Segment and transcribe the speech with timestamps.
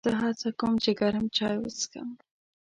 [0.07, 2.09] زه هڅه کوم چې ګرم چای وڅښم.